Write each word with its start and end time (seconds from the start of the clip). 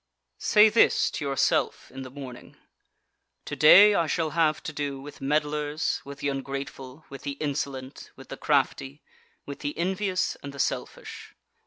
1. 0.37 0.39
Say 0.39 0.69
this 0.69 1.11
to 1.11 1.23
yourself 1.23 1.91
in 1.91 2.01
the 2.01 2.09
morning: 2.09 2.55
Today 3.45 3.93
I 3.93 4.07
shall 4.07 4.31
have 4.31 4.63
to 4.63 4.73
do 4.73 4.99
with 4.99 5.21
meddlers, 5.21 6.01
with 6.03 6.21
the 6.21 6.29
ungrateful, 6.29 7.05
with 7.09 7.21
the 7.21 7.33
insolent, 7.33 8.09
with 8.15 8.29
the 8.29 8.37
crafty, 8.37 9.03
with 9.45 9.59
the 9.59 9.77
envious 9.77 10.35
and 10.41 10.53
the 10.53 10.57
selfish. 10.59 11.35